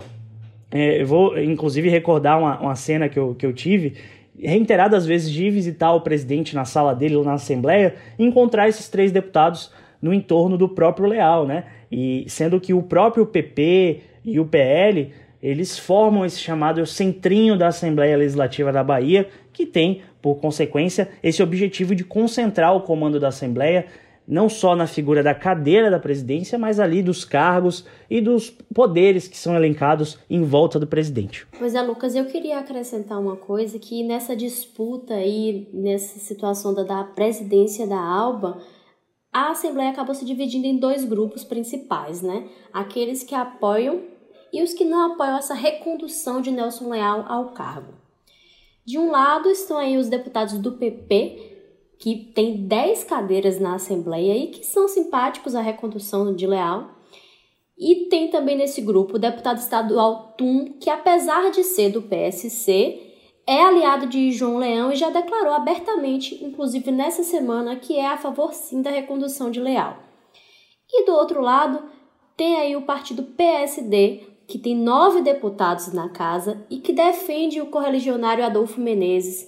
É, 0.70 1.02
eu 1.02 1.06
vou, 1.06 1.38
inclusive, 1.38 1.88
recordar 1.88 2.38
uma, 2.38 2.58
uma 2.60 2.74
cena 2.74 3.08
que 3.08 3.18
eu, 3.18 3.34
que 3.34 3.46
eu 3.46 3.52
tive 3.52 3.94
reiteradas 4.38 5.06
vezes 5.06 5.30
de 5.30 5.48
visitar 5.50 5.92
o 5.92 6.00
presidente 6.00 6.54
na 6.54 6.64
sala 6.64 6.94
dele 6.94 7.16
ou 7.16 7.24
na 7.24 7.34
Assembleia 7.34 7.94
e 8.18 8.24
encontrar 8.24 8.68
esses 8.68 8.88
três 8.88 9.10
deputados 9.10 9.72
no 10.00 10.12
entorno 10.12 10.58
do 10.58 10.68
próprio 10.68 11.08
Leal, 11.08 11.46
né? 11.46 11.64
E 11.90 12.26
sendo 12.28 12.60
que 12.60 12.74
o 12.74 12.82
próprio 12.82 13.24
PP 13.24 14.00
e 14.24 14.38
o 14.38 14.44
PL 14.44 15.12
eles 15.42 15.78
formam 15.78 16.24
esse 16.24 16.38
chamado 16.38 16.84
centrinho 16.86 17.56
da 17.56 17.68
Assembleia 17.68 18.16
Legislativa 18.16 18.72
da 18.72 18.82
Bahia, 18.82 19.28
que 19.52 19.64
tem, 19.64 20.02
por 20.20 20.36
consequência, 20.36 21.08
esse 21.22 21.42
objetivo 21.42 21.94
de 21.94 22.04
concentrar 22.04 22.74
o 22.74 22.80
comando 22.80 23.20
da 23.20 23.28
Assembleia 23.28 23.86
não 24.26 24.48
só 24.48 24.74
na 24.74 24.86
figura 24.86 25.22
da 25.22 25.34
cadeira 25.34 25.90
da 25.90 25.98
presidência, 25.98 26.58
mas 26.58 26.80
ali 26.80 27.02
dos 27.02 27.24
cargos 27.24 27.84
e 28.10 28.20
dos 28.20 28.50
poderes 28.50 29.28
que 29.28 29.36
são 29.36 29.54
elencados 29.54 30.18
em 30.28 30.42
volta 30.42 30.78
do 30.80 30.86
presidente. 30.86 31.46
Pois 31.58 31.74
é, 31.74 31.82
Lucas, 31.82 32.14
eu 32.14 32.24
queria 32.26 32.58
acrescentar 32.58 33.20
uma 33.20 33.36
coisa 33.36 33.78
que 33.78 34.02
nessa 34.02 34.34
disputa 34.34 35.14
aí, 35.14 35.68
nessa 35.72 36.18
situação 36.18 36.74
da, 36.74 36.82
da 36.82 37.04
presidência 37.04 37.86
da 37.86 38.00
Alba, 38.00 38.58
a 39.32 39.50
Assembleia 39.50 39.90
acabou 39.90 40.14
se 40.14 40.24
dividindo 40.24 40.66
em 40.66 40.78
dois 40.78 41.04
grupos 41.04 41.44
principais, 41.44 42.22
né? 42.22 42.48
Aqueles 42.72 43.22
que 43.22 43.34
apoiam 43.34 44.00
e 44.52 44.62
os 44.62 44.72
que 44.72 44.84
não 44.84 45.12
apoiam 45.12 45.36
essa 45.36 45.54
recondução 45.54 46.40
de 46.40 46.50
Nelson 46.50 46.88
Leal 46.88 47.24
ao 47.28 47.50
cargo. 47.50 47.92
De 48.84 48.98
um 48.98 49.10
lado 49.10 49.50
estão 49.50 49.76
aí 49.76 49.96
os 49.96 50.08
deputados 50.08 50.58
do 50.58 50.72
PP, 50.72 51.55
que 51.98 52.32
tem 52.34 52.66
10 52.66 53.04
cadeiras 53.04 53.58
na 53.58 53.74
Assembleia 53.74 54.36
e 54.36 54.48
que 54.48 54.64
são 54.64 54.86
simpáticos 54.88 55.54
à 55.54 55.60
recondução 55.60 56.34
de 56.34 56.46
Leal. 56.46 56.90
E 57.78 58.06
tem 58.08 58.28
também 58.28 58.56
nesse 58.56 58.80
grupo 58.80 59.16
o 59.16 59.18
deputado 59.18 59.58
estadual 59.58 60.34
Tum, 60.36 60.76
que 60.80 60.88
apesar 60.88 61.50
de 61.50 61.62
ser 61.62 61.90
do 61.90 62.02
PSC, 62.02 63.02
é 63.46 63.62
aliado 63.62 64.06
de 64.06 64.32
João 64.32 64.58
Leão 64.58 64.90
e 64.90 64.96
já 64.96 65.10
declarou 65.10 65.52
abertamente, 65.52 66.42
inclusive 66.44 66.90
nessa 66.90 67.22
semana, 67.22 67.76
que 67.76 67.96
é 67.96 68.06
a 68.06 68.16
favor 68.16 68.52
sim 68.52 68.82
da 68.82 68.90
recondução 68.90 69.50
de 69.50 69.60
Leal. 69.60 69.98
E 70.90 71.04
do 71.04 71.12
outro 71.12 71.40
lado, 71.40 71.82
tem 72.36 72.56
aí 72.56 72.76
o 72.76 72.82
partido 72.82 73.22
PSD, 73.22 74.22
que 74.46 74.58
tem 74.58 74.76
nove 74.76 75.20
deputados 75.20 75.92
na 75.92 76.08
casa 76.08 76.64
e 76.70 76.78
que 76.78 76.92
defende 76.92 77.60
o 77.60 77.66
correligionário 77.66 78.44
Adolfo 78.44 78.80
Menezes, 78.80 79.46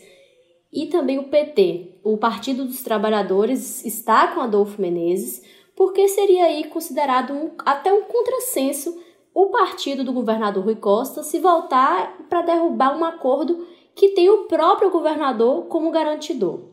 e 0.72 0.86
também 0.86 1.18
o 1.18 1.28
PT, 1.28 2.00
o 2.04 2.16
Partido 2.18 2.64
dos 2.64 2.82
Trabalhadores, 2.82 3.84
está 3.84 4.28
com 4.28 4.40
Adolfo 4.40 4.80
Menezes, 4.80 5.42
porque 5.74 6.08
seria 6.08 6.44
aí 6.44 6.64
considerado 6.64 7.32
um, 7.32 7.50
até 7.58 7.92
um 7.92 8.02
contrassenso 8.02 9.00
o 9.34 9.46
partido 9.46 10.02
do 10.02 10.12
governador 10.12 10.64
Rui 10.64 10.74
Costa 10.74 11.22
se 11.22 11.38
voltar 11.38 12.18
para 12.28 12.42
derrubar 12.42 12.98
um 12.98 13.04
acordo 13.04 13.66
que 13.94 14.08
tem 14.08 14.28
o 14.28 14.44
próprio 14.44 14.90
governador 14.90 15.66
como 15.66 15.90
garantidor. 15.90 16.70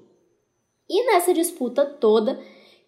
E 0.89 1.05
nessa 1.05 1.33
disputa 1.33 1.85
toda, 1.85 2.39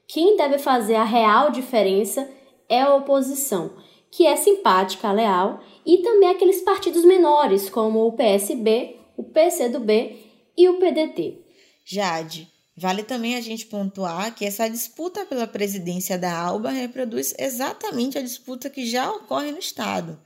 quem 0.07 0.35
deve 0.35 0.57
fazer 0.57 0.95
a 0.95 1.03
real 1.03 1.51
diferença 1.51 2.27
é 2.67 2.81
a 2.81 2.95
oposição, 2.95 3.71
que 4.09 4.25
é 4.25 4.35
simpática, 4.35 5.11
leal, 5.11 5.59
e 5.85 5.99
também 5.99 6.29
aqueles 6.29 6.61
partidos 6.61 7.05
menores, 7.05 7.69
como 7.69 8.07
o 8.07 8.13
PSB, 8.13 8.99
o 9.15 9.23
PCdoB 9.23 10.26
e 10.57 10.67
o 10.67 10.79
PDT. 10.79 11.39
Jade, 11.85 12.51
vale 12.75 13.03
também 13.03 13.35
a 13.35 13.41
gente 13.41 13.65
pontuar 13.67 14.33
que 14.33 14.45
essa 14.45 14.67
disputa 14.67 15.25
pela 15.25 15.45
presidência 15.45 16.17
da 16.17 16.35
ALBA 16.37 16.71
reproduz 16.71 17.33
exatamente 17.37 18.17
a 18.17 18.21
disputa 18.21 18.69
que 18.69 18.85
já 18.85 19.09
ocorre 19.11 19.51
no 19.51 19.59
Estado. 19.59 20.19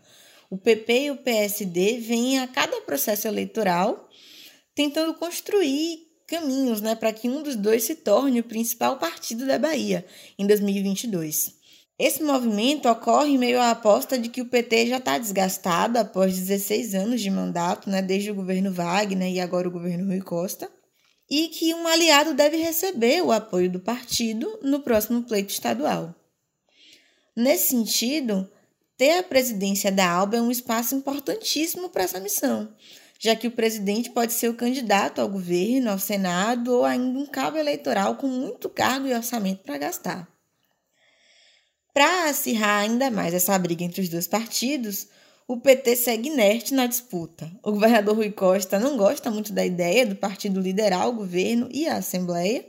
O 0.50 0.58
PP 0.58 1.04
e 1.04 1.12
o 1.12 1.18
PSD 1.18 2.00
vêm 2.00 2.40
a 2.40 2.48
cada 2.48 2.82
processo 2.82 3.28
eleitoral 3.28 4.10
tentando 4.74 5.14
construir 5.14 6.08
caminhos 6.28 6.82
né, 6.82 6.96
para 6.96 7.12
que 7.12 7.28
um 7.30 7.44
dos 7.44 7.56
dois 7.56 7.84
se 7.84 7.96
torne 7.96 8.40
o 8.40 8.44
principal 8.44 8.98
partido 8.98 9.46
da 9.46 9.60
Bahia 9.60 10.06
em 10.40 10.48
2022. 10.48 11.61
Esse 12.04 12.24
movimento 12.24 12.90
ocorre 12.90 13.30
em 13.30 13.38
meio 13.38 13.62
à 13.62 13.70
aposta 13.70 14.18
de 14.18 14.28
que 14.28 14.42
o 14.42 14.48
PT 14.48 14.88
já 14.88 14.98
está 14.98 15.20
desgastado 15.20 16.00
após 16.00 16.36
16 16.36 16.96
anos 16.96 17.22
de 17.22 17.30
mandato, 17.30 17.88
né, 17.92 18.02
desde 18.02 18.32
o 18.32 18.34
governo 18.34 18.74
Wagner 18.74 19.32
e 19.32 19.40
agora 19.40 19.68
o 19.68 19.72
governo 19.72 20.08
Rui 20.08 20.20
Costa, 20.20 20.68
e 21.30 21.50
que 21.50 21.76
um 21.76 21.88
aliado 21.88 22.34
deve 22.34 22.58
receber 22.58 23.22
o 23.22 23.32
apoio 23.32 23.70
do 23.70 23.80
partido 23.80 24.52
no 24.64 24.80
próximo 24.80 25.22
pleito 25.22 25.54
estadual. 25.54 26.16
Nesse 27.36 27.70
sentido, 27.70 28.50
ter 28.98 29.20
a 29.20 29.24
presidência 29.24 29.92
da 29.92 30.10
ALBA 30.10 30.38
é 30.38 30.42
um 30.42 30.50
espaço 30.50 30.96
importantíssimo 30.96 31.88
para 31.88 32.02
essa 32.02 32.20
missão, 32.20 32.74
já 33.20 33.36
que 33.36 33.46
o 33.46 33.52
presidente 33.52 34.10
pode 34.10 34.34
ser 34.34 34.50
o 34.50 34.56
candidato 34.56 35.22
ao 35.22 35.30
governo, 35.30 35.92
ao 35.92 36.00
Senado 36.00 36.78
ou 36.78 36.84
ainda 36.84 37.20
um 37.20 37.28
cabo 37.28 37.60
eleitoral 37.60 38.16
com 38.16 38.26
muito 38.26 38.68
cargo 38.70 39.06
e 39.06 39.14
orçamento 39.14 39.62
para 39.62 39.78
gastar. 39.78 40.41
Para 41.94 42.30
acirrar 42.30 42.84
ainda 42.84 43.12
mais 43.12 43.34
essa 43.34 43.58
briga 43.60 43.84
entre 43.84 44.02
os 44.02 44.08
dois 44.08 44.28
partidos, 44.28 45.08
o 45.48 45.58
PT 45.58 45.98
segue 45.98 46.30
inerte 46.30 46.74
na 46.74 46.88
disputa. 46.88 47.52
O 47.62 47.72
governador 47.74 48.16
Rui 48.16 48.32
Costa 48.32 48.80
não 48.80 48.96
gosta 48.96 49.30
muito 49.30 49.52
da 49.52 49.66
ideia 49.66 50.06
do 50.06 50.16
partido 50.16 50.62
liderar 50.62 51.10
o 51.10 51.14
governo 51.14 51.68
e 51.70 51.88
a 51.88 51.98
Assembleia, 51.98 52.66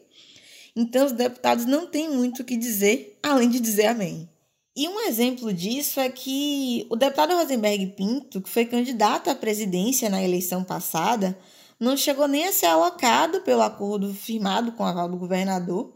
então 0.75 1.07
os 1.07 1.13
deputados 1.13 1.67
não 1.67 1.87
têm 1.87 2.11
muito 2.11 2.43
o 2.43 2.45
que 2.45 2.57
dizer 2.57 3.17
além 3.23 3.49
de 3.49 3.61
dizer 3.61 3.87
amém. 3.87 4.29
E 4.75 4.89
um 4.89 5.01
exemplo 5.03 5.53
disso 5.53 6.01
é 6.01 6.09
que 6.09 6.87
o 6.91 6.97
deputado 6.97 7.35
Rosenberg 7.35 7.87
Pinto, 7.89 8.41
que 8.41 8.49
foi 8.49 8.65
candidato 8.65 9.29
à 9.29 9.35
presidência 9.35 10.09
na 10.09 10.23
eleição 10.25 10.65
passada, 10.65 11.39
não 11.79 11.97
chegou 11.97 12.27
nem 12.27 12.49
a 12.49 12.53
ser 12.53 12.67
alocado 12.67 13.43
pelo 13.43 13.61
acordo 13.61 14.13
firmado 14.15 14.73
com 14.73 14.83
o 14.83 14.87
aval 14.87 15.09
do 15.09 15.19
governador 15.19 15.95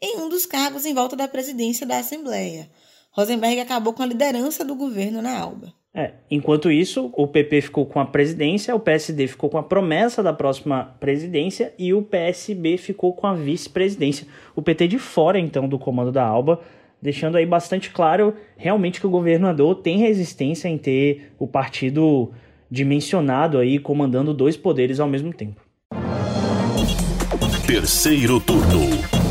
em 0.00 0.18
um 0.18 0.28
dos 0.28 0.46
cargos 0.46 0.86
em 0.86 0.94
volta 0.94 1.16
da 1.16 1.28
presidência 1.28 1.86
da 1.86 1.98
Assembleia. 1.98 2.68
Rosenberg 3.12 3.60
acabou 3.60 3.92
com 3.92 4.02
a 4.02 4.06
liderança 4.06 4.64
do 4.64 4.74
governo 4.74 5.20
na 5.20 5.38
Alba. 5.38 5.72
É, 5.94 6.12
enquanto 6.30 6.70
isso, 6.70 7.10
o 7.16 7.26
PP 7.26 7.62
ficou 7.62 7.84
com 7.84 7.98
a 7.98 8.04
presidência, 8.04 8.74
o 8.74 8.78
PSD 8.78 9.26
ficou 9.26 9.50
com 9.50 9.58
a 9.58 9.62
promessa 9.62 10.22
da 10.22 10.32
próxima 10.32 10.94
presidência 11.00 11.74
e 11.78 11.92
o 11.92 12.02
PSB 12.02 12.76
ficou 12.76 13.12
com 13.12 13.26
a 13.26 13.34
vice-presidência. 13.34 14.26
O 14.54 14.62
PT 14.62 14.86
de 14.86 14.98
fora, 14.98 15.40
então, 15.40 15.66
do 15.66 15.78
comando 15.78 16.12
da 16.12 16.24
Alba, 16.24 16.60
deixando 17.02 17.36
aí 17.36 17.46
bastante 17.46 17.90
claro 17.90 18.34
realmente 18.56 19.00
que 19.00 19.06
o 19.06 19.10
governador 19.10 19.76
tem 19.76 19.98
resistência 19.98 20.68
em 20.68 20.78
ter 20.78 21.32
o 21.38 21.48
partido 21.48 22.30
dimensionado 22.70 23.58
aí, 23.58 23.78
comandando 23.78 24.34
dois 24.34 24.56
poderes 24.56 25.00
ao 25.00 25.08
mesmo 25.08 25.32
tempo. 25.32 25.60
Terceiro 27.66 28.38
turno. 28.40 29.27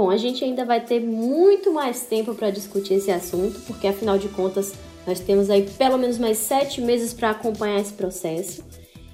Bom, 0.00 0.08
a 0.08 0.16
gente 0.16 0.42
ainda 0.42 0.64
vai 0.64 0.80
ter 0.80 0.98
muito 0.98 1.74
mais 1.74 2.06
tempo 2.06 2.34
para 2.34 2.50
discutir 2.50 2.94
esse 2.94 3.10
assunto, 3.10 3.60
porque 3.66 3.86
afinal 3.86 4.16
de 4.16 4.30
contas 4.30 4.72
nós 5.06 5.20
temos 5.20 5.50
aí 5.50 5.68
pelo 5.76 5.98
menos 5.98 6.16
mais 6.16 6.38
sete 6.38 6.80
meses 6.80 7.12
para 7.12 7.28
acompanhar 7.28 7.78
esse 7.78 7.92
processo. 7.92 8.64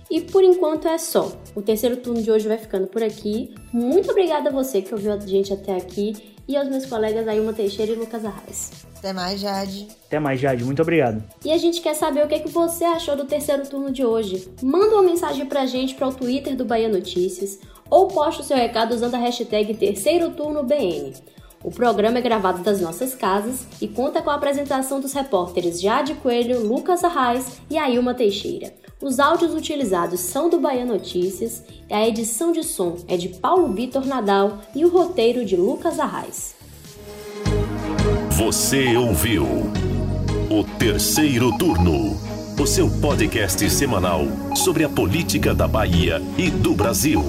E 0.08 0.20
por 0.20 0.44
enquanto 0.44 0.86
é 0.86 0.96
só. 0.96 1.32
O 1.56 1.60
terceiro 1.60 1.96
turno 1.96 2.22
de 2.22 2.30
hoje 2.30 2.46
vai 2.46 2.56
ficando 2.56 2.86
por 2.86 3.02
aqui. 3.02 3.52
Muito 3.72 4.12
obrigada 4.12 4.48
a 4.48 4.52
você 4.52 4.80
que 4.80 4.94
ouviu 4.94 5.12
a 5.12 5.18
gente 5.18 5.52
até 5.52 5.76
aqui 5.76 6.12
e 6.46 6.56
aos 6.56 6.68
meus 6.68 6.86
colegas 6.86 7.26
Ailma 7.26 7.52
Teixeira 7.52 7.90
e 7.90 7.96
Lucas 7.96 8.24
Arraes. 8.24 8.70
Até 8.96 9.12
mais, 9.12 9.40
Jade. 9.40 9.88
Até 10.06 10.20
mais, 10.20 10.40
Jade. 10.40 10.64
Muito 10.64 10.82
obrigado. 10.82 11.20
E 11.44 11.50
a 11.50 11.58
gente 11.58 11.80
quer 11.80 11.94
saber 11.94 12.24
o 12.24 12.28
que, 12.28 12.36
é 12.36 12.38
que 12.38 12.48
você 12.48 12.84
achou 12.84 13.16
do 13.16 13.24
terceiro 13.24 13.66
turno 13.66 13.90
de 13.90 14.04
hoje. 14.04 14.48
Manda 14.62 14.94
uma 14.94 15.02
mensagem 15.02 15.46
pra 15.46 15.66
gente 15.66 15.96
para 15.96 16.06
o 16.06 16.14
Twitter 16.14 16.54
do 16.54 16.64
Bahia 16.64 16.88
Notícias 16.88 17.58
ou 17.90 18.08
poste 18.08 18.40
o 18.40 18.44
seu 18.44 18.56
recado 18.56 18.94
usando 18.94 19.14
a 19.14 19.18
hashtag 19.18 19.74
Terceiro 19.74 20.30
Turno 20.30 20.62
BN. 20.62 21.12
O 21.64 21.70
programa 21.70 22.18
é 22.18 22.22
gravado 22.22 22.62
das 22.62 22.80
nossas 22.80 23.14
casas 23.14 23.66
e 23.80 23.88
conta 23.88 24.22
com 24.22 24.30
a 24.30 24.34
apresentação 24.34 25.00
dos 25.00 25.12
repórteres 25.12 25.80
Jade 25.80 26.14
Coelho, 26.14 26.64
Lucas 26.64 27.02
Arraes 27.02 27.60
e 27.68 27.76
Ailma 27.76 28.14
Teixeira. 28.14 28.72
Os 29.02 29.18
áudios 29.18 29.52
utilizados 29.52 30.20
são 30.20 30.48
do 30.48 30.60
Bahia 30.60 30.84
Notícias, 30.84 31.64
a 31.90 32.06
edição 32.06 32.52
de 32.52 32.62
som 32.62 32.96
é 33.08 33.16
de 33.16 33.30
Paulo 33.30 33.72
Vitor 33.72 34.06
Nadal 34.06 34.60
e 34.74 34.84
o 34.84 34.88
roteiro 34.88 35.44
de 35.44 35.56
Lucas 35.56 35.98
Arraes. 35.98 36.54
Você 38.30 38.96
ouviu 38.96 39.44
o 39.44 40.62
terceiro 40.78 41.50
turno, 41.58 42.16
o 42.60 42.66
seu 42.66 42.88
podcast 43.00 43.68
semanal 43.70 44.22
sobre 44.54 44.84
a 44.84 44.88
política 44.88 45.54
da 45.54 45.66
Bahia 45.66 46.22
e 46.38 46.48
do 46.48 46.74
Brasil. 46.74 47.24